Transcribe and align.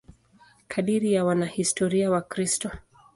Kadiri 0.67 1.13
ya 1.13 1.25
wanahistoria 1.25 2.11
Wakristo. 2.11 2.69